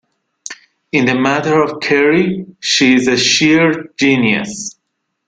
In 0.93 1.05
the 1.05 1.13
matter 1.13 1.61
of 1.61 1.79
curry 1.79 2.55
she 2.59 2.95
is 2.95 3.07
a 3.07 3.15
sheer 3.15 3.89
genius. 3.99 4.75